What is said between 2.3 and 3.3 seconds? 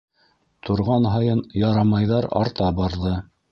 арта барҙы.